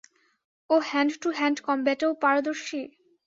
ও 0.69 0.75
hand to hand 0.89 1.57
কমব্যাটেও 1.67 2.11
পারদর্শী? 2.23 2.81